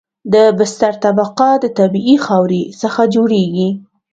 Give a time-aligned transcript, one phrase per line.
[0.33, 3.69] د بستر طبقه د طبیعي خاورې څخه جوړیږي